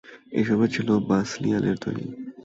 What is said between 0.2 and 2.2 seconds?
এ সবই ছিল বাসলিয়ালের তৈরী।